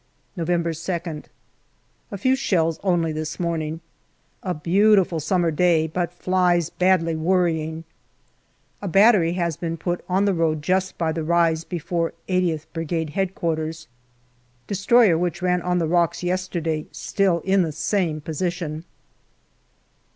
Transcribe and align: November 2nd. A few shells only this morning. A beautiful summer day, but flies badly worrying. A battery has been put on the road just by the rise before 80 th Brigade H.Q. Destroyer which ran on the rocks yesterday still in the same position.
November 0.35 0.71
2nd. 0.71 1.25
A 2.09 2.17
few 2.17 2.35
shells 2.35 2.79
only 2.81 3.11
this 3.11 3.39
morning. 3.39 3.81
A 4.41 4.55
beautiful 4.55 5.19
summer 5.19 5.51
day, 5.51 5.85
but 5.85 6.11
flies 6.11 6.71
badly 6.71 7.15
worrying. 7.15 7.83
A 8.81 8.87
battery 8.87 9.33
has 9.33 9.57
been 9.57 9.77
put 9.77 10.03
on 10.09 10.25
the 10.25 10.33
road 10.33 10.63
just 10.63 10.97
by 10.97 11.11
the 11.11 11.23
rise 11.23 11.63
before 11.63 12.13
80 12.27 12.47
th 12.47 12.65
Brigade 12.73 13.13
H.Q. 13.15 13.73
Destroyer 14.65 15.19
which 15.19 15.43
ran 15.43 15.61
on 15.61 15.77
the 15.77 15.85
rocks 15.87 16.23
yesterday 16.23 16.87
still 16.91 17.41
in 17.41 17.61
the 17.61 17.71
same 17.71 18.21
position. 18.21 18.85